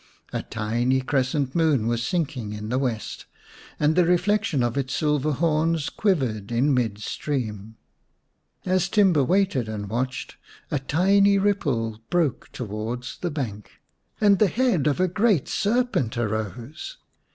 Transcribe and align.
A 0.33 0.41
tiny 0.41 0.99
crescent 1.01 1.53
moon 1.53 1.85
was 1.85 2.01
sinking 2.03 2.53
in 2.53 2.69
the 2.69 2.79
west, 2.79 3.27
and 3.79 3.95
the 3.95 4.03
reflection 4.03 4.63
of 4.63 4.75
its 4.75 4.95
silver 4.95 5.31
horns 5.31 5.89
quivered 5.91 6.51
in 6.51 6.73
mid 6.73 6.97
stream. 6.97 7.75
84 8.63 8.63
vin 8.63 8.63
The 8.63 8.67
Serpent's 8.67 8.67
Bride 8.67 8.73
As 8.73 8.89
Timba 8.89 9.27
waited 9.27 9.69
and 9.69 9.89
watched 9.91 10.37
a 10.71 10.79
tiny 10.79 11.37
ripple 11.37 12.01
broke 12.09 12.51
towards 12.51 13.19
the 13.19 13.29
bank 13.29 13.73
and 14.19 14.39
the 14.39 14.47
head 14.47 14.87
of 14.87 14.99
a 14.99 15.07
great 15.07 15.47
serpent 15.47 16.17
arose. 16.17 16.97